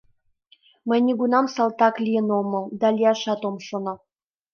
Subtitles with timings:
[0.87, 3.93] Мый нигунам салтак лийын омыл да лияшат ом шоно.